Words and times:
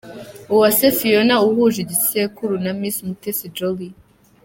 Uwase 0.53 0.87
Fiona 0.97 1.35
uhuje 1.47 1.77
igisekuru 1.81 2.53
na 2.63 2.71
Miss 2.79 2.97
Mutesi 3.07 3.47
Jolly. 3.55 3.89